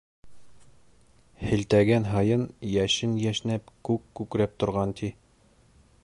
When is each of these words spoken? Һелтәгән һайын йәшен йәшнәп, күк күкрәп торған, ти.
Һелтәгән 1.49 2.07
һайын 2.13 2.47
йәшен 2.71 3.13
йәшнәп, 3.27 3.69
күк 3.89 4.09
күкрәп 4.21 4.57
торған, 4.65 4.95
ти. 5.03 5.15